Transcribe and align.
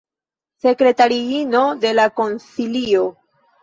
Sekretariino 0.65 1.63
de 1.87 1.95
la 2.01 2.09
konsilio. 2.19 3.09